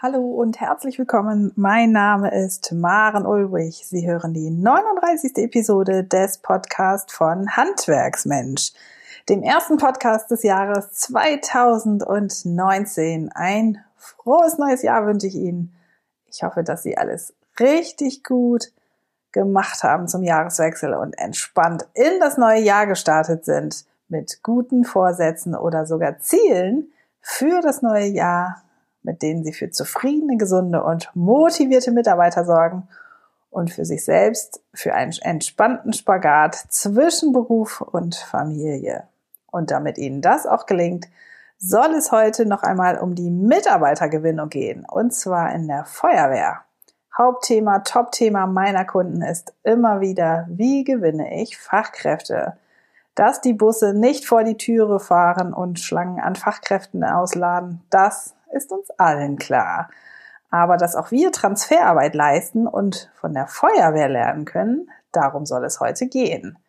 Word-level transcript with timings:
Hallo 0.00 0.20
und 0.20 0.60
herzlich 0.60 0.96
willkommen. 0.96 1.50
Mein 1.56 1.90
Name 1.90 2.32
ist 2.32 2.70
Maren 2.70 3.26
Ulbrich. 3.26 3.84
Sie 3.84 4.06
hören 4.06 4.32
die 4.32 4.48
39. 4.48 5.36
Episode 5.38 6.04
des 6.04 6.38
Podcasts 6.38 7.12
von 7.12 7.56
Handwerksmensch, 7.56 8.70
dem 9.28 9.42
ersten 9.42 9.76
Podcast 9.76 10.30
des 10.30 10.44
Jahres 10.44 10.92
2019. 10.92 13.32
Ein 13.34 13.84
frohes 13.96 14.56
neues 14.56 14.82
Jahr 14.82 15.04
wünsche 15.04 15.26
ich 15.26 15.34
Ihnen. 15.34 15.74
Ich 16.28 16.44
hoffe, 16.44 16.62
dass 16.62 16.84
Sie 16.84 16.96
alles 16.96 17.34
richtig 17.58 18.22
gut 18.22 18.70
gemacht 19.32 19.82
haben 19.82 20.06
zum 20.06 20.22
Jahreswechsel 20.22 20.94
und 20.94 21.18
entspannt 21.18 21.88
in 21.94 22.20
das 22.20 22.38
neue 22.38 22.60
Jahr 22.60 22.86
gestartet 22.86 23.44
sind 23.44 23.84
mit 24.06 24.44
guten 24.44 24.84
Vorsätzen 24.84 25.56
oder 25.56 25.86
sogar 25.86 26.20
Zielen 26.20 26.92
für 27.20 27.60
das 27.62 27.82
neue 27.82 28.06
Jahr 28.06 28.62
mit 29.08 29.22
denen 29.22 29.42
sie 29.42 29.54
für 29.54 29.70
zufriedene, 29.70 30.36
gesunde 30.36 30.84
und 30.84 31.10
motivierte 31.14 31.90
Mitarbeiter 31.92 32.44
sorgen 32.44 32.86
und 33.50 33.72
für 33.72 33.86
sich 33.86 34.04
selbst 34.04 34.60
für 34.74 34.92
einen 34.92 35.14
entspannten 35.22 35.94
Spagat 35.94 36.54
zwischen 36.68 37.32
Beruf 37.32 37.80
und 37.80 38.16
Familie. 38.16 39.04
Und 39.50 39.70
damit 39.70 39.96
ihnen 39.96 40.20
das 40.20 40.46
auch 40.46 40.66
gelingt, 40.66 41.06
soll 41.56 41.94
es 41.94 42.12
heute 42.12 42.44
noch 42.44 42.62
einmal 42.62 42.98
um 42.98 43.14
die 43.14 43.30
Mitarbeitergewinnung 43.30 44.50
gehen, 44.50 44.84
und 44.84 45.14
zwar 45.14 45.54
in 45.54 45.66
der 45.66 45.86
Feuerwehr. 45.86 46.64
Hauptthema, 47.16 47.78
Topthema 47.78 48.46
meiner 48.46 48.84
Kunden 48.84 49.22
ist 49.22 49.54
immer 49.64 50.02
wieder, 50.02 50.46
wie 50.50 50.84
gewinne 50.84 51.40
ich 51.40 51.56
Fachkräfte? 51.56 52.58
Dass 53.18 53.40
die 53.40 53.52
Busse 53.52 53.94
nicht 53.94 54.26
vor 54.26 54.44
die 54.44 54.56
Türe 54.56 55.00
fahren 55.00 55.52
und 55.52 55.80
Schlangen 55.80 56.20
an 56.20 56.36
Fachkräften 56.36 57.02
ausladen, 57.02 57.82
das 57.90 58.36
ist 58.52 58.70
uns 58.70 58.90
allen 58.90 59.38
klar. 59.38 59.90
Aber 60.50 60.76
dass 60.76 60.94
auch 60.94 61.10
wir 61.10 61.32
Transferarbeit 61.32 62.14
leisten 62.14 62.68
und 62.68 63.10
von 63.16 63.32
der 63.32 63.48
Feuerwehr 63.48 64.08
lernen 64.08 64.44
können, 64.44 64.88
darum 65.10 65.46
soll 65.46 65.64
es 65.64 65.80
heute 65.80 66.06
gehen. 66.06 66.60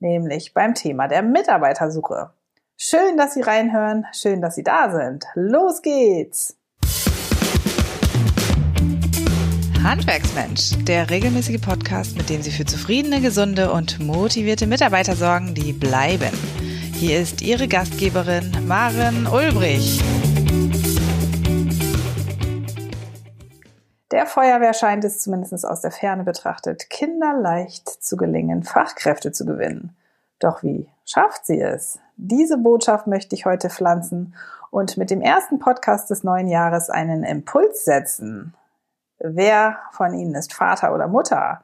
Nämlich 0.00 0.54
beim 0.54 0.74
Thema 0.74 1.06
der 1.06 1.22
Mitarbeitersuche. 1.22 2.32
Schön, 2.76 3.16
dass 3.16 3.34
Sie 3.34 3.42
reinhören, 3.42 4.04
schön, 4.10 4.42
dass 4.42 4.56
Sie 4.56 4.64
da 4.64 4.90
sind. 4.90 5.24
Los 5.36 5.82
geht's! 5.82 6.56
Handwerksmensch, 9.92 10.70
der 10.86 11.10
regelmäßige 11.10 11.60
Podcast, 11.60 12.16
mit 12.16 12.30
dem 12.30 12.40
Sie 12.40 12.50
für 12.50 12.64
zufriedene, 12.64 13.20
gesunde 13.20 13.70
und 13.70 14.00
motivierte 14.00 14.66
Mitarbeiter 14.66 15.14
sorgen, 15.14 15.52
die 15.52 15.74
bleiben. 15.74 16.32
Hier 16.94 17.20
ist 17.20 17.42
Ihre 17.42 17.68
Gastgeberin 17.68 18.66
Maren 18.66 19.26
Ulbrich. 19.26 20.00
Der 24.10 24.24
Feuerwehr 24.24 24.72
scheint 24.72 25.04
es 25.04 25.18
zumindest 25.18 25.66
aus 25.66 25.82
der 25.82 25.90
Ferne 25.90 26.24
betrachtet 26.24 26.88
kinderleicht 26.88 27.86
zu 27.86 28.16
gelingen, 28.16 28.62
Fachkräfte 28.62 29.30
zu 29.30 29.44
gewinnen. 29.44 29.94
Doch 30.38 30.62
wie 30.62 30.88
schafft 31.04 31.44
sie 31.44 31.60
es? 31.60 31.98
Diese 32.16 32.56
Botschaft 32.56 33.06
möchte 33.08 33.36
ich 33.36 33.44
heute 33.44 33.68
pflanzen 33.68 34.34
und 34.70 34.96
mit 34.96 35.10
dem 35.10 35.20
ersten 35.20 35.58
Podcast 35.58 36.08
des 36.08 36.24
neuen 36.24 36.48
Jahres 36.48 36.88
einen 36.88 37.24
Impuls 37.24 37.84
setzen. 37.84 38.54
Wer 39.24 39.76
von 39.92 40.14
Ihnen 40.14 40.34
ist 40.34 40.52
Vater 40.52 40.92
oder 40.92 41.06
Mutter? 41.06 41.60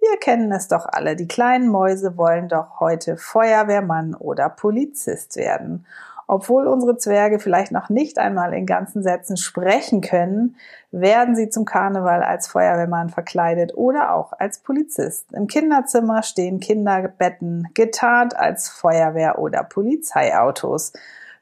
Wir 0.00 0.18
kennen 0.18 0.50
es 0.50 0.66
doch 0.66 0.86
alle. 0.90 1.14
Die 1.14 1.28
kleinen 1.28 1.68
Mäuse 1.68 2.16
wollen 2.16 2.48
doch 2.48 2.80
heute 2.80 3.16
Feuerwehrmann 3.16 4.16
oder 4.16 4.48
Polizist 4.48 5.36
werden. 5.36 5.86
Obwohl 6.26 6.66
unsere 6.66 6.96
Zwerge 6.98 7.38
vielleicht 7.38 7.70
noch 7.70 7.90
nicht 7.90 8.18
einmal 8.18 8.52
in 8.52 8.66
ganzen 8.66 9.04
Sätzen 9.04 9.36
sprechen 9.36 10.00
können, 10.00 10.56
werden 10.90 11.36
sie 11.36 11.48
zum 11.48 11.64
Karneval 11.64 12.24
als 12.24 12.48
Feuerwehrmann 12.48 13.08
verkleidet 13.08 13.76
oder 13.76 14.12
auch 14.12 14.32
als 14.32 14.58
Polizist. 14.58 15.32
Im 15.32 15.46
Kinderzimmer 15.46 16.24
stehen 16.24 16.58
Kinderbetten 16.58 17.68
getarnt 17.74 18.36
als 18.36 18.68
Feuerwehr- 18.68 19.38
oder 19.38 19.62
Polizeiautos. 19.62 20.92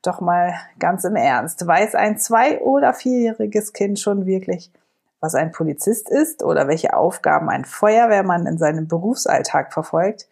Doch 0.02 0.20
mal 0.20 0.52
ganz 0.78 1.04
im 1.04 1.16
Ernst, 1.16 1.66
weiß 1.66 1.94
ein 1.94 2.18
zwei- 2.18 2.60
oder 2.60 2.92
vierjähriges 2.92 3.72
Kind 3.72 3.98
schon 3.98 4.26
wirklich, 4.26 4.70
was 5.24 5.34
ein 5.34 5.52
Polizist 5.52 6.10
ist 6.10 6.42
oder 6.42 6.68
welche 6.68 6.94
Aufgaben 6.94 7.48
ein 7.48 7.64
Feuerwehrmann 7.64 8.46
in 8.46 8.58
seinem 8.58 8.88
Berufsalltag 8.88 9.72
verfolgt? 9.72 10.28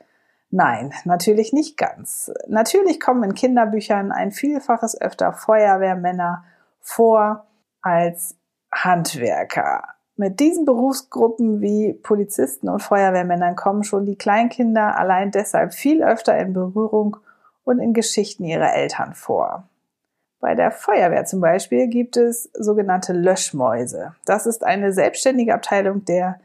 Nein, 0.50 0.92
natürlich 1.06 1.54
nicht 1.54 1.78
ganz. 1.78 2.30
Natürlich 2.46 3.00
kommen 3.00 3.24
in 3.24 3.34
Kinderbüchern 3.34 4.12
ein 4.12 4.32
Vielfaches 4.32 5.00
öfter 5.00 5.32
Feuerwehrmänner 5.32 6.44
vor 6.80 7.46
als 7.80 8.36
Handwerker. 8.70 9.82
Mit 10.16 10.40
diesen 10.40 10.66
Berufsgruppen 10.66 11.62
wie 11.62 11.94
Polizisten 11.94 12.68
und 12.68 12.82
Feuerwehrmännern 12.82 13.56
kommen 13.56 13.84
schon 13.84 14.04
die 14.04 14.16
Kleinkinder 14.16 14.98
allein 14.98 15.30
deshalb 15.30 15.72
viel 15.72 16.04
öfter 16.04 16.38
in 16.38 16.52
Berührung 16.52 17.16
und 17.64 17.78
in 17.78 17.94
Geschichten 17.94 18.44
ihrer 18.44 18.74
Eltern 18.74 19.14
vor. 19.14 19.68
Bei 20.42 20.56
der 20.56 20.72
Feuerwehr 20.72 21.24
zum 21.24 21.40
Beispiel 21.40 21.86
gibt 21.86 22.16
es 22.16 22.50
sogenannte 22.52 23.12
Löschmäuse. 23.12 24.16
Das 24.24 24.44
ist 24.44 24.64
eine 24.64 24.92
selbstständige 24.92 25.54
Abteilung 25.54 26.04
der 26.04 26.40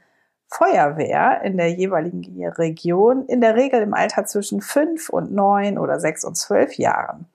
Feuerwehr 0.50 1.41
in 1.44 1.58
der 1.58 1.72
jeweiligen 1.72 2.47
Region 2.47 3.25
in 3.25 3.41
der 3.41 3.56
Regel 3.56 3.81
im 3.81 3.96
Alter 3.96 4.25
zwischen 4.25 4.62
fünf 4.62 5.09
und 5.09 5.34
neun 5.34 5.80
oder 5.80 6.00
sechs 6.00 6.24
und 6.24 6.38
zwölf 6.38 6.75
Jahren. 6.75 7.25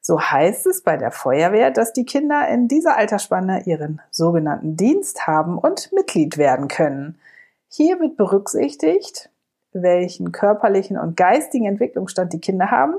So 0.00 0.18
heißt 0.18 0.66
es 0.66 0.80
bei 0.80 0.96
der 0.96 1.10
Feuerwehr, 1.10 1.70
dass 1.70 1.92
die 1.92 2.06
Kinder 2.06 2.48
in 2.48 2.68
dieser 2.68 2.96
Altersspanne 2.96 3.64
ihren 3.66 4.00
sogenannten 4.10 4.78
Dienst 4.78 5.26
haben 5.26 5.58
und 5.58 5.92
Mitglied 5.92 6.38
werden 6.38 6.68
können. 6.68 7.20
Hier 7.68 8.00
wird 8.00 8.16
berücksichtigt, 8.16 9.28
welchen 9.74 10.32
körperlichen 10.32 10.96
und 10.96 11.18
geistigen 11.18 11.66
Entwicklungsstand 11.66 12.32
die 12.32 12.40
Kinder 12.40 12.70
haben 12.70 12.94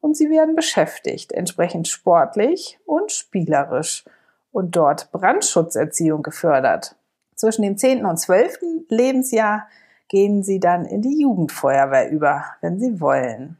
und 0.00 0.16
sie 0.16 0.30
werden 0.30 0.56
beschäftigt, 0.56 1.32
entsprechend 1.32 1.88
sportlich 1.88 2.78
und 2.84 3.12
spielerisch 3.12 4.04
und 4.52 4.76
dort 4.76 5.12
Brandschutzerziehung 5.12 6.22
gefördert. 6.22 6.96
Zwischen 7.34 7.62
dem 7.62 7.78
10. 7.78 8.04
und 8.04 8.18
12. 8.18 8.58
Lebensjahr 8.88 9.68
gehen 10.08 10.42
sie 10.42 10.60
dann 10.60 10.84
in 10.84 11.02
die 11.02 11.20
Jugendfeuerwehr 11.20 12.10
über, 12.10 12.44
wenn 12.60 12.78
sie 12.80 13.00
wollen. 13.00 13.56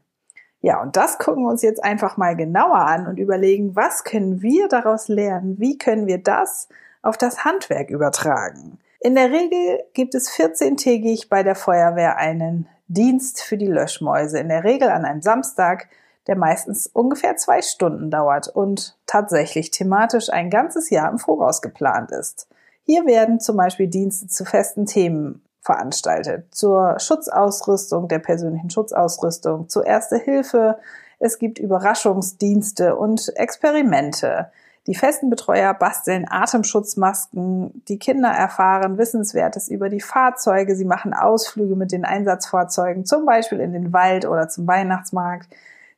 Ja, 0.59 0.79
und 0.81 0.95
das 0.95 1.17
gucken 1.17 1.43
wir 1.43 1.49
uns 1.49 1.63
jetzt 1.63 1.83
einfach 1.83 2.17
mal 2.17 2.35
genauer 2.35 2.77
an 2.77 3.07
und 3.07 3.17
überlegen, 3.17 3.75
was 3.75 4.03
können 4.03 4.43
wir 4.43 4.67
daraus 4.67 5.07
lernen? 5.07 5.55
Wie 5.59 5.77
können 5.77 6.05
wir 6.05 6.21
das 6.21 6.69
auf 7.01 7.17
das 7.17 7.43
Handwerk 7.43 7.89
übertragen? 7.89 8.77
In 8.99 9.15
der 9.15 9.31
Regel 9.31 9.83
gibt 9.93 10.13
es 10.13 10.29
14-tägig 10.29 11.29
bei 11.29 11.41
der 11.41 11.55
Feuerwehr 11.55 12.17
einen 12.17 12.67
Dienst 12.87 13.41
für 13.41 13.57
die 13.57 13.65
Löschmäuse. 13.65 14.37
In 14.37 14.49
der 14.49 14.63
Regel 14.63 14.89
an 14.89 15.05
einem 15.05 15.23
Samstag, 15.23 15.87
der 16.27 16.37
meistens 16.37 16.87
ungefähr 16.87 17.35
zwei 17.35 17.61
Stunden 17.61 18.11
dauert 18.11 18.47
und 18.47 18.97
tatsächlich 19.05 19.71
thematisch 19.71 20.29
ein 20.29 20.49
ganzes 20.49 20.89
Jahr 20.89 21.11
im 21.11 21.17
Voraus 21.17 21.61
geplant 21.61 22.11
ist. 22.11 22.47
Hier 22.83 23.05
werden 23.05 23.39
zum 23.39 23.57
Beispiel 23.57 23.87
Dienste 23.87 24.27
zu 24.27 24.45
festen 24.45 24.85
Themen 24.85 25.43
veranstaltet. 25.61 26.53
Zur 26.53 26.99
Schutzausrüstung, 26.99 28.07
der 28.07 28.19
persönlichen 28.19 28.69
Schutzausrüstung, 28.69 29.69
zur 29.69 29.85
Erste 29.85 30.17
Hilfe. 30.17 30.77
Es 31.19 31.37
gibt 31.37 31.59
Überraschungsdienste 31.59 32.95
und 32.95 33.31
Experimente. 33.35 34.51
Die 34.87 34.95
festen 34.95 35.29
Betreuer 35.29 35.75
basteln 35.75 36.25
Atemschutzmasken. 36.27 37.83
Die 37.87 37.99
Kinder 37.99 38.29
erfahren 38.29 38.97
Wissenswertes 38.97 39.67
über 39.67 39.89
die 39.89 40.01
Fahrzeuge. 40.01 40.75
Sie 40.75 40.85
machen 40.85 41.13
Ausflüge 41.13 41.75
mit 41.75 41.91
den 41.91 42.03
Einsatzfahrzeugen, 42.03 43.05
zum 43.05 43.25
Beispiel 43.25 43.59
in 43.59 43.73
den 43.73 43.93
Wald 43.93 44.25
oder 44.25 44.49
zum 44.49 44.65
Weihnachtsmarkt. 44.65 45.47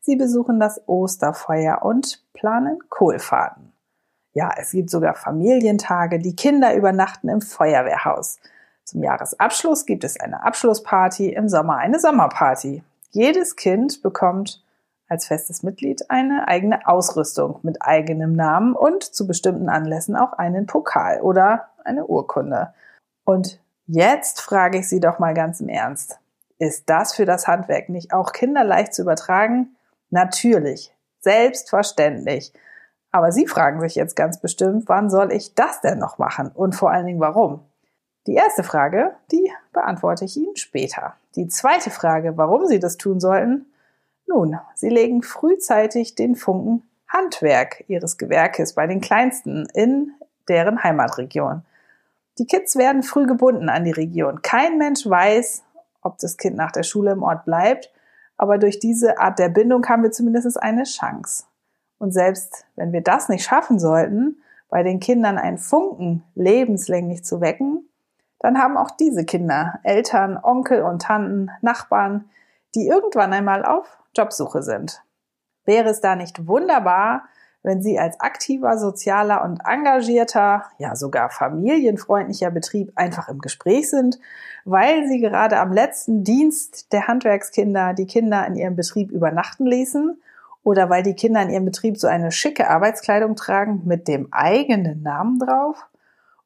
Sie 0.05 0.17
besuchen 0.17 0.59
das 0.59 0.81
Osterfeuer 0.85 1.81
und 1.81 2.21
planen 2.33 2.77
Kohlfahrten. 2.89 3.71
Ja, 4.33 4.51
es 4.57 4.71
gibt 4.71 4.89
sogar 4.89 5.15
Familientage. 5.15 6.19
Die 6.19 6.35
Kinder 6.35 6.75
übernachten 6.75 7.29
im 7.29 7.39
Feuerwehrhaus. 7.39 8.39
Zum 8.83 9.01
Jahresabschluss 9.01 9.85
gibt 9.85 10.03
es 10.03 10.19
eine 10.19 10.43
Abschlussparty, 10.43 11.29
im 11.29 11.47
Sommer 11.47 11.77
eine 11.77 12.01
Sommerparty. 12.01 12.83
Jedes 13.11 13.55
Kind 13.55 14.01
bekommt 14.01 14.61
als 15.07 15.27
festes 15.27 15.63
Mitglied 15.63 16.09
eine 16.09 16.49
eigene 16.49 16.85
Ausrüstung 16.85 17.59
mit 17.63 17.77
eigenem 17.81 18.33
Namen 18.33 18.75
und 18.75 19.03
zu 19.03 19.25
bestimmten 19.25 19.69
Anlässen 19.69 20.17
auch 20.17 20.33
einen 20.33 20.65
Pokal 20.65 21.21
oder 21.21 21.69
eine 21.85 22.07
Urkunde. 22.07 22.73
Und 23.23 23.61
jetzt 23.87 24.41
frage 24.41 24.79
ich 24.79 24.89
Sie 24.89 24.99
doch 24.99 25.19
mal 25.19 25.33
ganz 25.33 25.61
im 25.61 25.69
Ernst. 25.69 26.19
Ist 26.57 26.89
das 26.89 27.13
für 27.13 27.25
das 27.25 27.47
Handwerk 27.47 27.87
nicht 27.87 28.13
auch 28.13 28.33
kinderleicht 28.33 28.93
zu 28.93 29.03
übertragen? 29.03 29.77
Natürlich. 30.13 30.93
Selbstverständlich. 31.21 32.53
Aber 33.11 33.31
Sie 33.31 33.47
fragen 33.47 33.81
sich 33.81 33.95
jetzt 33.95 34.15
ganz 34.15 34.39
bestimmt, 34.39 34.87
wann 34.87 35.09
soll 35.09 35.31
ich 35.31 35.55
das 35.55 35.81
denn 35.81 35.97
noch 35.97 36.19
machen 36.19 36.51
und 36.53 36.75
vor 36.75 36.91
allen 36.91 37.07
Dingen 37.07 37.19
warum? 37.19 37.61
Die 38.27 38.35
erste 38.35 38.63
Frage, 38.63 39.15
die 39.31 39.51
beantworte 39.71 40.25
ich 40.25 40.37
Ihnen 40.37 40.55
später. 40.55 41.15
Die 41.35 41.47
zweite 41.47 41.89
Frage, 41.89 42.37
warum 42.37 42.67
Sie 42.67 42.77
das 42.79 42.97
tun 42.97 43.19
sollten? 43.19 43.65
Nun, 44.27 44.59
Sie 44.75 44.89
legen 44.89 45.23
frühzeitig 45.23 46.13
den 46.13 46.35
Funken 46.35 46.83
Handwerk 47.07 47.83
Ihres 47.87 48.19
Gewerkes 48.19 48.73
bei 48.73 48.85
den 48.85 49.01
Kleinsten 49.01 49.67
in 49.73 50.11
deren 50.47 50.83
Heimatregion. 50.83 51.63
Die 52.37 52.45
Kids 52.45 52.75
werden 52.75 53.01
früh 53.01 53.25
gebunden 53.25 53.67
an 53.67 53.83
die 53.83 53.91
Region. 53.91 54.43
Kein 54.43 54.77
Mensch 54.77 55.09
weiß, 55.09 55.63
ob 56.01 56.19
das 56.19 56.37
Kind 56.37 56.55
nach 56.55 56.71
der 56.71 56.83
Schule 56.83 57.13
im 57.13 57.23
Ort 57.23 57.45
bleibt, 57.45 57.92
aber 58.43 58.57
durch 58.57 58.77
diese 58.77 59.19
Art 59.19 59.39
der 59.39 59.47
Bindung 59.47 59.87
haben 59.87 60.03
wir 60.03 60.11
zumindest 60.11 60.61
eine 60.61 60.83
Chance. 60.83 61.45
Und 61.97 62.11
selbst 62.11 62.65
wenn 62.75 62.91
wir 62.91 62.99
das 62.99 63.29
nicht 63.29 63.45
schaffen 63.45 63.79
sollten, 63.79 64.41
bei 64.67 64.83
den 64.83 64.99
Kindern 64.99 65.37
einen 65.37 65.57
Funken 65.57 66.25
lebenslänglich 66.35 67.23
zu 67.23 67.39
wecken, 67.39 67.87
dann 68.39 68.61
haben 68.61 68.75
auch 68.75 68.91
diese 68.91 69.23
Kinder 69.23 69.79
Eltern, 69.83 70.37
Onkel 70.43 70.81
und 70.81 71.03
Tanten, 71.03 71.51
Nachbarn, 71.61 72.25
die 72.75 72.85
irgendwann 72.85 73.31
einmal 73.31 73.63
auf 73.63 73.97
Jobsuche 74.13 74.61
sind. 74.61 75.01
Wäre 75.63 75.87
es 75.87 76.01
da 76.01 76.17
nicht 76.17 76.45
wunderbar, 76.45 77.23
wenn 77.63 77.81
Sie 77.81 77.97
als 77.97 78.19
aktiver, 78.19 78.77
sozialer 78.77 79.43
und 79.43 79.61
engagierter, 79.65 80.65
ja 80.77 80.95
sogar 80.95 81.29
familienfreundlicher 81.29 82.51
Betrieb 82.51 82.91
einfach 82.95 83.29
im 83.29 83.39
Gespräch 83.39 83.89
sind, 83.89 84.19
weil 84.65 85.07
Sie 85.07 85.19
gerade 85.19 85.57
am 85.59 85.71
letzten 85.71 86.25
Dienst 86.25 86.91
der 86.91 87.07
Handwerkskinder 87.07 87.93
die 87.93 88.05
Kinder 88.05 88.45
in 88.45 88.55
ihrem 88.55 88.75
Betrieb 88.75 89.11
übernachten 89.11 89.65
ließen 89.65 90.21
oder 90.63 90.89
weil 90.89 91.03
die 91.03 91.15
Kinder 91.15 91.41
in 91.41 91.49
ihrem 91.49 91.65
Betrieb 91.65 91.97
so 91.97 92.07
eine 92.07 92.31
schicke 92.31 92.69
Arbeitskleidung 92.69 93.35
tragen 93.35 93.81
mit 93.85 94.09
dem 94.09 94.27
eigenen 94.31 95.01
Namen 95.01 95.39
drauf 95.39 95.87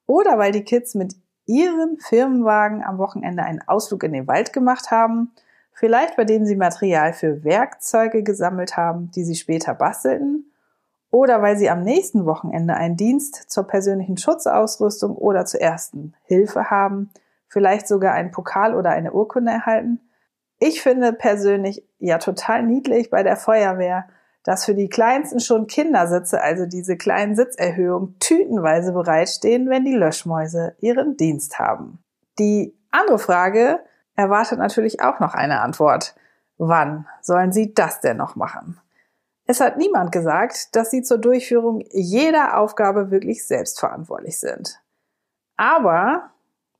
oder 0.06 0.38
weil 0.38 0.52
die 0.52 0.64
Kids 0.64 0.94
mit 0.94 1.16
ihren 1.48 1.98
Firmenwagen 1.98 2.84
am 2.84 3.00
Wochenende 3.00 3.44
einen 3.44 3.62
Ausflug 3.68 4.04
in 4.04 4.14
den 4.14 4.28
Wald 4.28 4.54
gemacht 4.54 4.92
haben, 4.92 5.32
vielleicht 5.74 6.16
bei 6.16 6.26
dem 6.26 6.46
sie 6.46 6.56
Material 6.56 7.14
für 7.14 7.44
Werkzeuge 7.44 8.22
gesammelt 8.22 8.78
haben, 8.78 9.10
die 9.12 9.24
sie 9.24 9.36
später 9.36 9.74
bastelten 9.74 10.52
oder 11.12 11.42
weil 11.42 11.58
Sie 11.58 11.70
am 11.70 11.82
nächsten 11.82 12.26
Wochenende 12.26 12.76
einen 12.76 12.98
Dienst 12.98 13.50
zur 13.50 13.66
persönlichen 13.66 14.18
Schutzausrüstung 14.18 15.16
oder 15.16 15.46
zur 15.46 15.62
ersten 15.62 16.14
Hilfe 16.24 16.70
haben, 16.70 17.10
vielleicht 17.48 17.88
sogar 17.88 18.14
einen 18.14 18.32
Pokal 18.32 18.76
oder 18.76 18.92
eine 18.92 19.14
Urkunde 19.14 19.52
erhalten. 19.52 20.02
Ich 20.60 20.82
finde 20.82 21.14
persönlich 21.14 21.88
ja 22.00 22.18
total 22.18 22.64
niedlich 22.64 23.10
bei 23.10 23.24
der 23.24 23.38
Feuerwehr, 23.38 24.08
dass 24.44 24.66
für 24.66 24.76
die 24.76 24.90
Kleinsten 24.90 25.40
schon 25.40 25.68
Kindersitze, 25.68 26.42
also 26.42 26.66
diese 26.66 26.98
kleinen 26.98 27.36
Sitzerhöhungen, 27.36 28.18
tütenweise 28.20 28.94
bereitstehen, 28.94 29.70
wenn 29.70 29.86
die 29.86 29.96
Löschmäuse 29.96 30.76
ihren 30.80 31.18
Dienst 31.18 31.60
haben. 31.60 32.00
Die 32.40 32.78
andere 32.92 33.20
Frage 33.20 33.80
erwartet 34.16 34.58
natürlich 34.58 35.02
auch 35.02 35.20
noch 35.20 35.34
eine 35.34 35.62
Antwort. 35.62 36.16
Wann 36.58 37.08
sollen 37.22 37.52
Sie 37.52 37.74
das 37.74 38.00
denn 38.00 38.18
noch 38.18 38.36
machen? 38.36 38.80
Es 39.50 39.62
hat 39.62 39.78
niemand 39.78 40.12
gesagt, 40.12 40.76
dass 40.76 40.92
sie 40.92 41.04
zur 41.04 41.20
Durchführung 41.20 41.82
jeder 41.92 42.58
Aufgabe 42.58 43.12
wirklich 43.12 43.48
selbstverantwortlich 43.48 44.42
sind. 44.42 44.82
Aber 45.56 46.32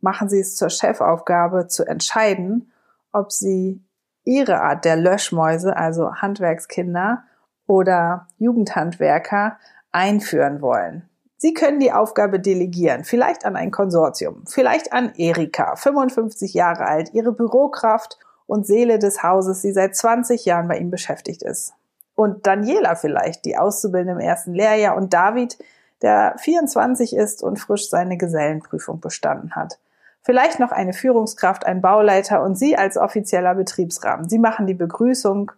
machen 0.02 0.28
sie 0.28 0.42
es 0.42 0.56
zur 0.56 0.70
Chefaufgabe 0.70 1.68
zu 1.68 1.86
entscheiden, 1.86 2.74
ob 3.14 3.32
sie 3.32 3.82
ihre 4.26 4.60
Art 4.62 4.84
der 4.84 4.98
Löschmäuse, 4.98 5.78
also 5.78 6.16
Handwerkskinder 6.16 7.24
oder 7.68 8.28
Jugendhandwerker, 8.38 9.58
einführen 9.94 10.62
wollen. 10.62 11.10
Sie 11.38 11.54
können 11.54 11.80
die 11.80 11.94
Aufgabe 11.94 12.42
delegieren, 12.42 13.06
vielleicht 13.06 13.46
an 13.46 13.56
ein 13.56 13.72
Konsortium, 13.72 14.44
vielleicht 14.46 14.92
an 14.92 15.14
Erika, 15.16 15.78
55 15.78 16.54
Jahre 16.54 16.86
alt, 16.86 17.14
ihre 17.14 17.32
Bürokraft 17.32 18.20
und 18.46 18.68
Seele 18.68 19.00
des 19.00 19.24
Hauses, 19.24 19.62
die 19.62 19.72
seit 19.72 19.96
20 19.96 20.44
Jahren 20.44 20.68
bei 20.68 20.78
ihm 20.80 20.92
beschäftigt 20.92 21.44
ist 21.44 21.77
und 22.18 22.48
Daniela 22.48 22.96
vielleicht, 22.96 23.46
die 23.46 23.58
Auszubildende 23.58 24.20
im 24.20 24.28
ersten 24.28 24.56
Lehrjahr 24.56 24.98
und 24.98 25.14
David, 25.14 25.58
der 26.02 26.34
24 26.40 27.16
ist 27.16 27.44
und 27.44 27.60
frisch 27.60 27.90
seine 27.90 28.18
Gesellenprüfung 28.18 29.00
bestanden 29.00 29.56
hat. 29.56 29.78
Vielleicht 30.24 30.60
noch 30.60 30.72
eine 30.72 30.94
Führungskraft, 30.94 31.68
ein 31.68 31.80
Bauleiter 31.80 32.42
und 32.42 32.58
Sie 32.58 32.76
als 32.76 32.98
offizieller 32.98 33.54
Betriebsrahmen. 33.54 34.28
Sie 34.28 34.40
machen 34.40 34.66
die 34.66 34.74
Begrüßung 34.74 35.52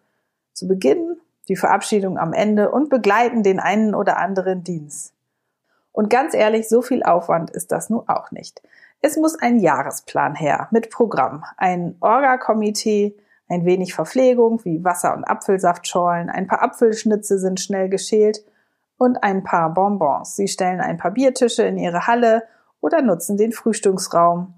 zu 0.51 0.67
Beginn, 0.67 1.17
die 1.47 1.56
Verabschiedung 1.56 2.17
am 2.17 2.33
Ende 2.33 2.71
und 2.71 2.89
begleiten 2.89 3.41
den 3.41 3.61
einen 3.61 3.95
oder 3.95 4.17
anderen 4.17 4.61
Dienst. 4.61 5.13
Und 5.94 6.09
ganz 6.09 6.33
ehrlich, 6.33 6.67
so 6.67 6.81
viel 6.81 7.03
Aufwand 7.03 7.51
ist 7.51 7.71
das 7.71 7.89
nun 7.89 8.03
auch 8.09 8.31
nicht. 8.31 8.61
Es 9.01 9.15
muss 9.15 9.39
ein 9.39 9.59
Jahresplan 9.59 10.35
her 10.35 10.67
mit 10.71 10.89
Programm, 10.91 11.45
ein 11.56 11.95
Orga-Komitee, 12.01 13.15
ein 13.49 13.65
wenig 13.65 13.93
Verpflegung 13.93 14.63
wie 14.63 14.83
Wasser- 14.83 15.15
und 15.15 15.25
Apfelsaftschorlen, 15.25 16.29
ein 16.29 16.47
paar 16.47 16.61
Apfelschnitze 16.61 17.39
sind 17.39 17.59
schnell 17.59 17.89
geschält 17.89 18.45
und 18.97 19.23
ein 19.23 19.43
paar 19.43 19.73
Bonbons. 19.73 20.35
Sie 20.35 20.47
stellen 20.47 20.79
ein 20.79 20.97
paar 20.97 21.11
Biertische 21.11 21.63
in 21.63 21.77
ihre 21.77 22.05
Halle 22.07 22.43
oder 22.79 23.01
nutzen 23.01 23.37
den 23.37 23.51
Frühstücksraum. 23.51 24.53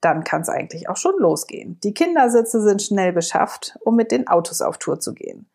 Dann 0.00 0.24
kann 0.24 0.42
es 0.42 0.48
eigentlich 0.48 0.88
auch 0.88 0.96
schon 0.96 1.14
losgehen. 1.18 1.78
Die 1.84 1.94
Kindersitze 1.94 2.60
sind 2.60 2.82
schnell 2.82 3.12
beschafft, 3.12 3.78
um 3.84 3.94
mit 3.94 4.10
den 4.10 4.26
Autos 4.26 4.60
auf 4.60 4.78
Tour 4.78 4.98
zu 4.98 5.14
gehen. 5.14 5.48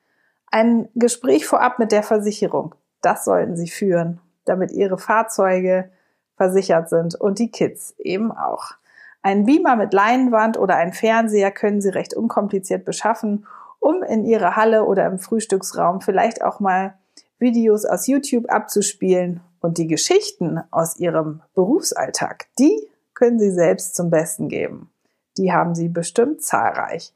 Ein 0.50 0.88
Gespräch 0.96 1.46
vorab 1.46 1.80
mit 1.80 1.92
der 1.92 2.04
Versicherung, 2.04 2.74
das 3.02 3.26
sollten 3.26 3.58
Sie 3.58 3.68
führen, 3.68 4.22
damit 4.46 4.72
Ihre 4.72 4.98
Fahrzeuge 4.98 5.92
versichert 6.38 6.88
sind 6.90 7.16
und 7.16 7.40
die 7.40 7.52
Kids 7.52 7.96
eben 7.98 8.32
auch. 8.32 8.76
Einen 9.22 9.46
Beamer 9.46 9.76
mit 9.76 9.94
Leinwand 9.94 10.58
oder 10.58 10.76
einen 10.76 10.94
Fernseher 10.94 11.52
können 11.52 11.82
Sie 11.82 11.90
recht 11.90 12.14
unkompliziert 12.14 12.86
beschaffen, 12.86 13.46
um 13.80 14.04
in 14.04 14.26
Ihrer 14.26 14.56
Halle 14.56 14.86
oder 14.86 15.06
im 15.06 15.20
Frühstücksraum 15.20 16.02
vielleicht 16.02 16.44
auch 16.44 16.60
mal 16.60 16.96
Videos 17.40 17.86
aus 17.86 18.08
YouTube 18.08 18.50
abzuspielen 18.50 19.42
und 19.60 19.78
die 19.78 19.88
Geschichten 19.88 20.62
aus 20.72 20.98
Ihrem 20.98 21.42
Berufsalltag, 21.54 22.48
die 22.58 22.88
können 23.14 23.40
Sie 23.40 23.52
selbst 23.52 23.96
zum 23.96 24.10
Besten 24.10 24.48
geben. 24.48 24.92
Die 25.38 25.52
haben 25.52 25.76
Sie 25.76 25.90
bestimmt 25.90 26.42
zahlreich. 26.42 27.14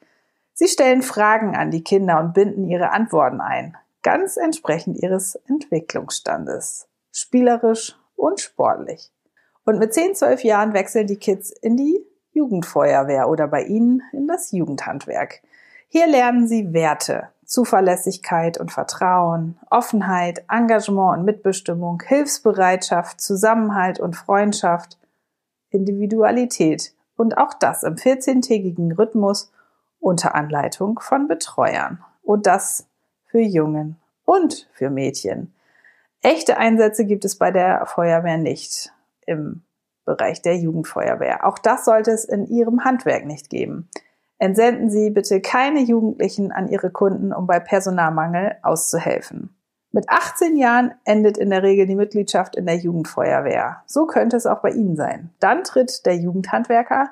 Sie 0.53 0.67
stellen 0.67 1.01
Fragen 1.01 1.55
an 1.55 1.71
die 1.71 1.83
Kinder 1.83 2.19
und 2.19 2.33
binden 2.33 2.67
ihre 2.67 2.91
Antworten 2.91 3.41
ein, 3.41 3.77
ganz 4.03 4.37
entsprechend 4.37 4.97
ihres 5.01 5.35
Entwicklungsstandes, 5.47 6.87
spielerisch 7.11 7.95
und 8.15 8.39
sportlich. 8.39 9.11
Und 9.65 9.79
mit 9.79 9.93
10, 9.93 10.15
12 10.15 10.43
Jahren 10.43 10.73
wechseln 10.73 11.07
die 11.07 11.17
Kids 11.17 11.51
in 11.51 11.77
die 11.77 12.05
Jugendfeuerwehr 12.33 13.29
oder 13.29 13.47
bei 13.47 13.63
ihnen 13.63 14.01
in 14.13 14.27
das 14.27 14.51
Jugendhandwerk. 14.51 15.41
Hier 15.87 16.07
lernen 16.07 16.47
sie 16.47 16.73
Werte, 16.73 17.29
Zuverlässigkeit 17.45 18.57
und 18.57 18.71
Vertrauen, 18.71 19.59
Offenheit, 19.69 20.45
Engagement 20.49 21.17
und 21.17 21.25
Mitbestimmung, 21.25 22.01
Hilfsbereitschaft, 22.05 23.19
Zusammenhalt 23.19 23.99
und 23.99 24.15
Freundschaft, 24.15 24.97
Individualität 25.69 26.93
und 27.17 27.37
auch 27.37 27.53
das 27.53 27.83
im 27.83 27.95
14-tägigen 27.95 28.93
Rhythmus 28.97 29.51
unter 29.99 30.33
Anleitung 30.33 30.99
von 30.99 31.27
Betreuern. 31.27 32.03
Und 32.23 32.47
das 32.47 32.87
für 33.25 33.41
Jungen 33.41 33.97
und 34.25 34.69
für 34.73 34.89
Mädchen. 34.89 35.53
Echte 36.21 36.57
Einsätze 36.57 37.05
gibt 37.05 37.25
es 37.25 37.37
bei 37.37 37.51
der 37.51 37.85
Feuerwehr 37.85 38.37
nicht 38.37 38.93
im 39.31 39.63
Bereich 40.05 40.41
der 40.41 40.57
Jugendfeuerwehr. 40.57 41.45
Auch 41.45 41.59
das 41.59 41.85
sollte 41.85 42.11
es 42.11 42.25
in 42.25 42.47
Ihrem 42.47 42.83
Handwerk 42.83 43.25
nicht 43.25 43.49
geben. 43.49 43.89
Entsenden 44.37 44.89
Sie 44.89 45.11
bitte 45.11 45.41
keine 45.41 45.81
Jugendlichen 45.81 46.51
an 46.51 46.67
Ihre 46.67 46.89
Kunden, 46.89 47.31
um 47.31 47.45
bei 47.45 47.59
Personalmangel 47.59 48.57
auszuhelfen. 48.63 49.55
Mit 49.91 50.09
18 50.09 50.55
Jahren 50.55 50.93
endet 51.03 51.37
in 51.37 51.49
der 51.49 51.63
Regel 51.63 51.85
die 51.85 51.95
Mitgliedschaft 51.95 52.55
in 52.55 52.65
der 52.65 52.77
Jugendfeuerwehr. 52.77 53.83
So 53.85 54.07
könnte 54.07 54.37
es 54.37 54.45
auch 54.45 54.61
bei 54.61 54.71
Ihnen 54.71 54.95
sein. 54.95 55.31
Dann 55.39 55.63
tritt 55.63 56.05
der 56.05 56.15
Jugendhandwerker 56.15 57.09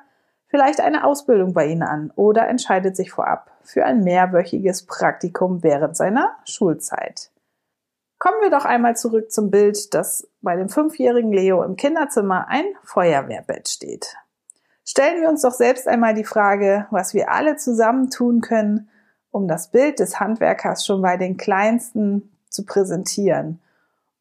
vielleicht 0.47 0.79
eine 0.79 1.03
Ausbildung 1.03 1.53
bei 1.53 1.67
Ihnen 1.67 1.83
an 1.83 2.11
oder 2.15 2.47
entscheidet 2.47 2.95
sich 2.95 3.11
vorab 3.11 3.51
für 3.63 3.85
ein 3.85 4.03
mehrwöchiges 4.03 4.85
Praktikum 4.85 5.61
während 5.61 5.97
seiner 5.97 6.35
Schulzeit. 6.45 7.31
Kommen 8.19 8.41
wir 8.41 8.49
doch 8.49 8.65
einmal 8.65 8.97
zurück 8.97 9.31
zum 9.31 9.49
Bild, 9.49 9.93
dass 9.93 10.27
bei 10.41 10.57
dem 10.57 10.67
fünfjährigen 10.67 11.31
Leo 11.31 11.63
im 11.63 11.77
Kinderzimmer 11.77 12.47
ein 12.49 12.65
Feuerwehrbett 12.83 13.69
steht. 13.69 14.17
Stellen 14.83 15.21
wir 15.21 15.29
uns 15.29 15.41
doch 15.41 15.53
selbst 15.53 15.87
einmal 15.87 16.13
die 16.13 16.25
Frage, 16.25 16.85
was 16.91 17.13
wir 17.13 17.31
alle 17.31 17.55
zusammen 17.55 18.09
tun 18.09 18.41
können, 18.41 18.89
um 19.31 19.47
das 19.47 19.71
Bild 19.71 19.99
des 19.99 20.19
Handwerkers 20.19 20.85
schon 20.85 21.01
bei 21.01 21.15
den 21.15 21.37
Kleinsten 21.37 22.31
zu 22.49 22.65
präsentieren 22.65 23.61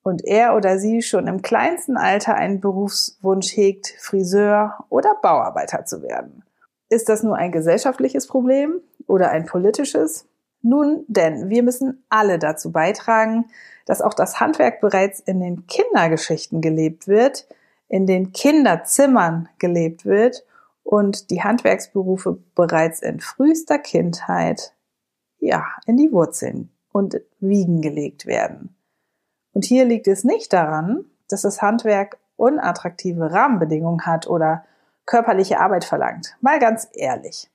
und 0.03 0.25
er 0.25 0.55
oder 0.55 0.79
sie 0.79 1.03
schon 1.03 1.27
im 1.27 1.43
kleinsten 1.43 1.97
Alter 1.97 2.35
einen 2.35 2.61
Berufswunsch 2.61 3.57
hegt, 3.57 3.95
Friseur 3.99 4.85
oder 4.91 5.17
Bauarbeiter 5.21 5.85
zu 5.85 6.03
werden. 6.03 6.45
Ist 6.89 7.09
das 7.09 7.23
nur 7.23 7.37
ein 7.37 7.53
gesellschaftliches 7.53 8.27
Problem 8.27 8.81
oder 9.07 9.31
ein 9.31 9.45
politisches? 9.45 10.27
Nun 10.63 11.05
denn, 11.09 11.49
wir 11.49 11.63
müssen 11.63 12.05
alle 12.09 12.39
dazu 12.39 12.73
beitragen, 12.73 13.47
dass 13.87 14.03
auch 14.03 14.15
das 14.15 14.41
Handwerk 14.41 14.81
bereits 14.81 15.21
in 15.21 15.41
den 15.41 15.67
Kindergeschichten 15.67 16.61
gelebt 16.61 17.07
wird, 17.07 17.47
in 17.89 18.07
den 18.07 18.33
Kinderzimmern 18.33 19.49
gelebt 19.59 20.05
wird 20.05 20.45
und 20.83 21.31
die 21.31 21.43
Handwerksberufe 21.43 22.39
bereits 22.55 23.01
in 23.01 23.21
frühester 23.21 23.79
Kindheit 23.79 24.75
ja, 25.41 25.65
in 25.87 25.97
die 25.97 26.13
Wurzeln 26.13 26.71
und 26.93 27.21
Wiegen 27.41 27.81
gelegt 27.81 28.27
werden. 28.27 28.75
Und 29.53 29.65
hier 29.65 29.85
liegt 29.85 30.09
es 30.09 30.25
nicht 30.25 30.53
daran, 30.53 31.05
dass 31.29 31.43
das 31.43 31.63
Handwerk 31.63 32.19
unattraktive 32.37 33.33
Rahmenbedingungen 33.33 34.07
hat 34.07 34.27
oder 34.27 34.65
körperliche 35.07 35.61
Arbeit 35.61 35.85
verlangt. 35.85 36.37
Mal 36.41 36.59
ganz 36.59 36.89
ehrlich. 36.93 37.51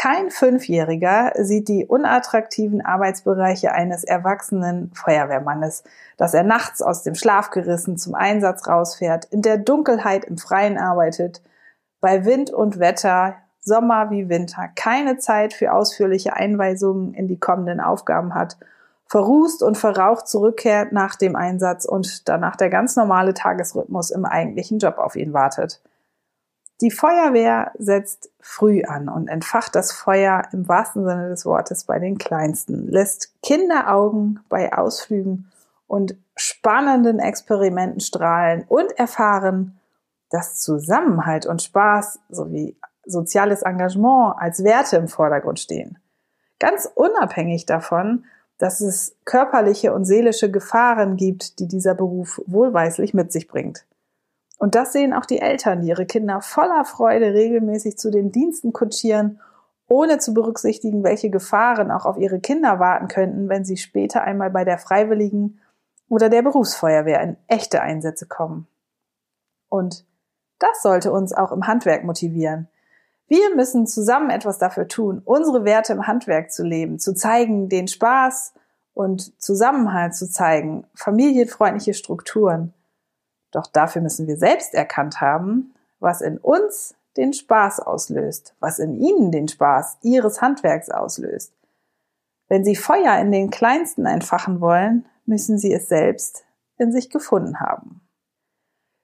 Kein 0.00 0.30
Fünfjähriger 0.30 1.32
sieht 1.40 1.68
die 1.68 1.84
unattraktiven 1.84 2.80
Arbeitsbereiche 2.80 3.72
eines 3.72 4.02
erwachsenen 4.02 4.90
Feuerwehrmannes, 4.94 5.84
dass 6.16 6.32
er 6.32 6.42
nachts 6.42 6.80
aus 6.80 7.02
dem 7.02 7.14
Schlaf 7.14 7.50
gerissen 7.50 7.98
zum 7.98 8.14
Einsatz 8.14 8.66
rausfährt, 8.66 9.26
in 9.26 9.42
der 9.42 9.58
Dunkelheit 9.58 10.24
im 10.24 10.38
Freien 10.38 10.78
arbeitet, 10.78 11.42
bei 12.00 12.24
Wind 12.24 12.48
und 12.48 12.78
Wetter, 12.78 13.34
Sommer 13.60 14.10
wie 14.10 14.30
Winter, 14.30 14.70
keine 14.74 15.18
Zeit 15.18 15.52
für 15.52 15.70
ausführliche 15.74 16.32
Einweisungen 16.32 17.12
in 17.12 17.28
die 17.28 17.38
kommenden 17.38 17.78
Aufgaben 17.78 18.34
hat, 18.34 18.56
verrußt 19.04 19.62
und 19.62 19.76
verraucht 19.76 20.28
zurückkehrt 20.28 20.92
nach 20.92 21.14
dem 21.14 21.36
Einsatz 21.36 21.84
und 21.84 22.26
danach 22.26 22.56
der 22.56 22.70
ganz 22.70 22.96
normale 22.96 23.34
Tagesrhythmus 23.34 24.10
im 24.12 24.24
eigentlichen 24.24 24.78
Job 24.78 24.96
auf 24.96 25.14
ihn 25.14 25.34
wartet. 25.34 25.82
Die 26.80 26.90
Feuerwehr 26.90 27.72
setzt 27.78 28.30
früh 28.40 28.84
an 28.84 29.08
und 29.08 29.28
entfacht 29.28 29.74
das 29.74 29.92
Feuer 29.92 30.44
im 30.52 30.66
wahrsten 30.66 31.04
Sinne 31.04 31.28
des 31.28 31.44
Wortes 31.44 31.84
bei 31.84 31.98
den 31.98 32.16
Kleinsten, 32.16 32.88
lässt 32.88 33.34
Kinderaugen 33.42 34.40
bei 34.48 34.72
Ausflügen 34.72 35.50
und 35.86 36.16
spannenden 36.36 37.18
Experimenten 37.18 38.00
strahlen 38.00 38.64
und 38.68 38.98
erfahren, 38.98 39.78
dass 40.30 40.60
Zusammenhalt 40.60 41.44
und 41.44 41.60
Spaß 41.60 42.20
sowie 42.30 42.76
soziales 43.04 43.62
Engagement 43.62 44.36
als 44.38 44.64
Werte 44.64 44.96
im 44.96 45.08
Vordergrund 45.08 45.60
stehen. 45.60 45.98
Ganz 46.58 46.90
unabhängig 46.94 47.66
davon, 47.66 48.24
dass 48.56 48.80
es 48.80 49.16
körperliche 49.24 49.92
und 49.92 50.04
seelische 50.04 50.50
Gefahren 50.50 51.16
gibt, 51.16 51.58
die 51.58 51.66
dieser 51.66 51.94
Beruf 51.94 52.40
wohlweislich 52.46 53.12
mit 53.12 53.32
sich 53.32 53.48
bringt. 53.48 53.84
Und 54.60 54.74
das 54.74 54.92
sehen 54.92 55.14
auch 55.14 55.24
die 55.24 55.40
Eltern, 55.40 55.80
die 55.80 55.88
ihre 55.88 56.04
Kinder 56.04 56.42
voller 56.42 56.84
Freude 56.84 57.32
regelmäßig 57.32 57.96
zu 57.96 58.10
den 58.10 58.30
Diensten 58.30 58.74
kutschieren, 58.74 59.40
ohne 59.88 60.18
zu 60.18 60.34
berücksichtigen, 60.34 61.02
welche 61.02 61.30
Gefahren 61.30 61.90
auch 61.90 62.04
auf 62.04 62.18
ihre 62.18 62.40
Kinder 62.40 62.78
warten 62.78 63.08
könnten, 63.08 63.48
wenn 63.48 63.64
sie 63.64 63.78
später 63.78 64.22
einmal 64.22 64.50
bei 64.50 64.66
der 64.66 64.76
Freiwilligen 64.76 65.60
oder 66.10 66.28
der 66.28 66.42
Berufsfeuerwehr 66.42 67.22
in 67.22 67.38
echte 67.48 67.80
Einsätze 67.80 68.26
kommen. 68.26 68.66
Und 69.70 70.04
das 70.58 70.82
sollte 70.82 71.10
uns 71.10 71.32
auch 71.32 71.52
im 71.52 71.66
Handwerk 71.66 72.04
motivieren. 72.04 72.68
Wir 73.28 73.56
müssen 73.56 73.86
zusammen 73.86 74.28
etwas 74.28 74.58
dafür 74.58 74.88
tun, 74.88 75.22
unsere 75.24 75.64
Werte 75.64 75.94
im 75.94 76.06
Handwerk 76.06 76.52
zu 76.52 76.64
leben, 76.64 76.98
zu 76.98 77.14
zeigen, 77.14 77.70
den 77.70 77.88
Spaß 77.88 78.52
und 78.92 79.40
Zusammenhalt 79.40 80.14
zu 80.14 80.28
zeigen, 80.30 80.84
familienfreundliche 80.94 81.94
Strukturen. 81.94 82.74
Doch 83.50 83.66
dafür 83.66 84.02
müssen 84.02 84.26
wir 84.26 84.36
selbst 84.36 84.74
erkannt 84.74 85.20
haben, 85.20 85.74
was 85.98 86.20
in 86.20 86.38
uns 86.38 86.94
den 87.16 87.32
Spaß 87.32 87.80
auslöst, 87.80 88.54
was 88.60 88.78
in 88.78 88.94
ihnen 88.98 89.32
den 89.32 89.48
Spaß 89.48 89.98
ihres 90.02 90.40
Handwerks 90.40 90.90
auslöst. 90.90 91.52
Wenn 92.48 92.64
sie 92.64 92.76
Feuer 92.76 93.18
in 93.18 93.32
den 93.32 93.50
Kleinsten 93.50 94.06
entfachen 94.06 94.60
wollen, 94.60 95.06
müssen 95.26 95.58
sie 95.58 95.72
es 95.72 95.88
selbst 95.88 96.44
in 96.78 96.92
sich 96.92 97.10
gefunden 97.10 97.60
haben. 97.60 98.00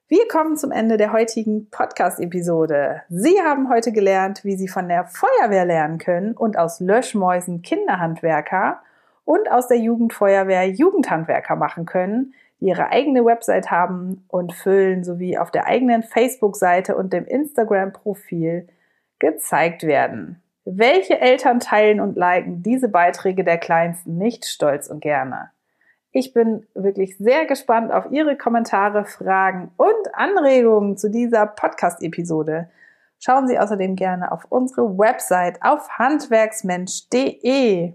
Wir 0.09 0.25
kommen 0.29 0.55
zum 0.55 0.71
Ende 0.71 0.95
der 0.95 1.11
heutigen 1.11 1.69
Podcast-Episode. 1.69 3.03
Sie 3.09 3.41
haben 3.41 3.69
heute 3.69 3.91
gelernt, 3.91 4.45
wie 4.45 4.55
Sie 4.55 4.69
von 4.69 4.87
der 4.87 5.05
Feuerwehr 5.05 5.65
lernen 5.65 5.97
können 5.97 6.33
und 6.33 6.57
aus 6.57 6.79
Löschmäusen 6.79 7.61
Kinderhandwerker 7.61 8.81
und 9.25 9.51
aus 9.51 9.67
der 9.67 9.79
Jugendfeuerwehr 9.79 10.69
Jugendhandwerker 10.69 11.57
machen 11.57 11.85
können, 11.85 12.33
die 12.59 12.67
ihre 12.67 12.89
eigene 12.89 13.25
Website 13.25 13.71
haben 13.71 14.25
und 14.27 14.53
füllen 14.53 15.03
sowie 15.03 15.37
auf 15.37 15.51
der 15.51 15.67
eigenen 15.67 16.03
Facebook-Seite 16.03 16.95
und 16.95 17.13
dem 17.13 17.25
Instagram-Profil 17.25 18.67
gezeigt 19.19 19.83
werden. 19.83 20.41
Welche 20.65 21.19
Eltern 21.19 21.59
teilen 21.59 22.01
und 22.01 22.17
liken 22.17 22.61
diese 22.61 22.89
Beiträge 22.89 23.43
der 23.43 23.57
Kleinsten 23.57 24.17
nicht 24.17 24.45
stolz 24.45 24.87
und 24.87 24.99
gerne? 24.99 25.51
Ich 26.11 26.33
bin 26.33 26.65
wirklich 26.73 27.17
sehr 27.17 27.45
gespannt 27.45 27.91
auf 27.91 28.11
Ihre 28.11 28.37
Kommentare, 28.37 29.05
Fragen 29.05 29.71
und 29.77 30.13
Anregungen 30.13 30.97
zu 30.97 31.09
dieser 31.09 31.45
Podcast-Episode. 31.45 32.69
Schauen 33.19 33.47
Sie 33.47 33.59
außerdem 33.59 33.95
gerne 33.95 34.31
auf 34.31 34.45
unsere 34.49 34.97
Website 34.97 35.59
auf 35.61 35.89
handwerksmensch.de. 35.89 37.93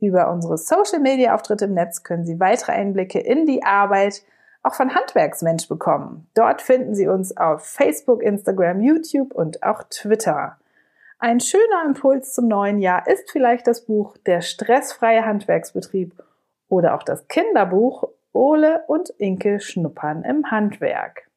Über 0.00 0.30
unsere 0.30 0.58
Social-Media-Auftritte 0.58 1.64
im 1.64 1.74
Netz 1.74 2.02
können 2.02 2.24
Sie 2.24 2.38
weitere 2.38 2.72
Einblicke 2.72 3.18
in 3.18 3.46
die 3.46 3.64
Arbeit 3.64 4.22
auch 4.62 4.74
von 4.74 4.94
Handwerksmensch 4.94 5.68
bekommen. 5.68 6.28
Dort 6.34 6.62
finden 6.62 6.94
Sie 6.94 7.08
uns 7.08 7.36
auf 7.36 7.64
Facebook, 7.64 8.22
Instagram, 8.22 8.80
YouTube 8.80 9.32
und 9.32 9.62
auch 9.62 9.82
Twitter. 9.90 10.58
Ein 11.18 11.40
schöner 11.40 11.84
Impuls 11.84 12.32
zum 12.32 12.46
neuen 12.46 12.78
Jahr 12.78 13.08
ist 13.08 13.30
vielleicht 13.30 13.66
das 13.66 13.84
Buch 13.84 14.16
Der 14.18 14.40
stressfreie 14.40 15.24
Handwerksbetrieb 15.24 16.12
oder 16.68 16.94
auch 16.94 17.02
das 17.02 17.26
Kinderbuch 17.26 18.08
Ole 18.32 18.84
und 18.86 19.08
Inke 19.10 19.58
schnuppern 19.58 20.22
im 20.22 20.48
Handwerk. 20.50 21.28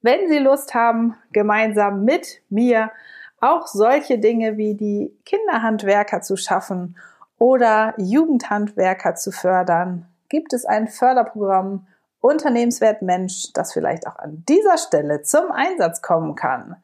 Wenn 0.00 0.28
Sie 0.28 0.38
Lust 0.38 0.74
haben, 0.74 1.16
gemeinsam 1.32 2.04
mit 2.04 2.40
mir 2.48 2.92
auch 3.40 3.66
solche 3.66 4.18
Dinge 4.18 4.56
wie 4.56 4.74
die 4.74 5.14
Kinderhandwerker 5.26 6.22
zu 6.22 6.36
schaffen 6.36 6.96
oder 7.44 7.92
Jugendhandwerker 7.98 9.14
zu 9.16 9.30
fördern, 9.30 10.06
gibt 10.30 10.54
es 10.54 10.64
ein 10.64 10.88
Förderprogramm 10.88 11.86
Unternehmenswert 12.22 13.02
Mensch, 13.02 13.52
das 13.52 13.74
vielleicht 13.74 14.06
auch 14.06 14.16
an 14.16 14.42
dieser 14.48 14.78
Stelle 14.78 15.20
zum 15.20 15.52
Einsatz 15.52 16.00
kommen 16.00 16.36
kann. 16.36 16.76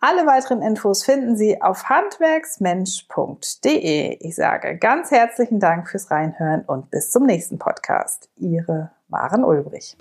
Alle 0.00 0.26
weiteren 0.26 0.60
Infos 0.60 1.04
finden 1.04 1.36
Sie 1.36 1.62
auf 1.62 1.88
handwerksmensch.de. 1.88 4.16
Ich 4.18 4.34
sage 4.34 4.76
ganz 4.76 5.12
herzlichen 5.12 5.60
Dank 5.60 5.88
fürs 5.88 6.10
Reinhören 6.10 6.62
und 6.62 6.90
bis 6.90 7.12
zum 7.12 7.24
nächsten 7.24 7.60
Podcast. 7.60 8.28
Ihre 8.38 8.90
Maren 9.06 9.44
Ulbrich. 9.44 9.96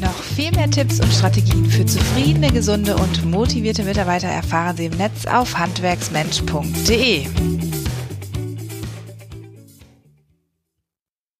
Noch 0.00 0.22
viel 0.22 0.52
mehr 0.52 0.70
Tipps 0.70 1.00
und 1.00 1.10
Strategien 1.10 1.66
für 1.66 1.84
zufriedene, 1.84 2.52
gesunde 2.52 2.94
und 2.94 3.28
motivierte 3.28 3.82
Mitarbeiter 3.82 4.28
erfahren 4.28 4.76
Sie 4.76 4.86
im 4.86 4.96
Netz 4.96 5.26
auf 5.26 5.58
handwerksmensch.de. 5.58 7.73